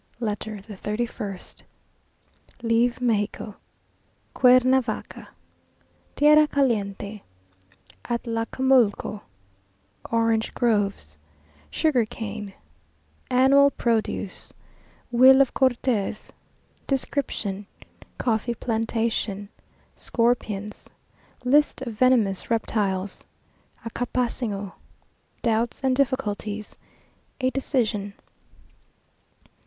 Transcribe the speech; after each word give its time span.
LETTER 0.19 0.61
THE 0.61 0.75
THIRTY 0.75 1.05
FIRST 1.05 1.63
Leave 2.63 2.99
Mexico 2.99 3.57
Cuernavaca 4.33 5.27
Tierra 6.15 6.47
Caliente 6.47 7.21
Atlacamulco 8.05 9.21
Orange 10.09 10.55
Groves 10.55 11.19
Sugar 11.69 12.03
cane 12.05 12.51
Annual 13.29 13.69
Produce 13.69 14.51
Will 15.11 15.39
of 15.39 15.53
Cortes 15.53 16.33
Description 16.87 17.67
Coffee 18.17 18.55
Plantation 18.55 19.49
Scorpions 19.95 20.89
List 21.45 21.83
of 21.83 21.93
Venemous 21.93 22.49
Reptiles 22.49 23.23
Acapansingo 23.85 24.71
Doubts 25.43 25.81
and 25.83 25.95
Difficulties 25.95 26.75
A 27.39 27.51
Decision. 27.51 28.15